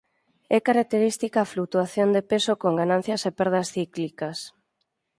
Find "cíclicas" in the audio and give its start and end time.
3.75-4.37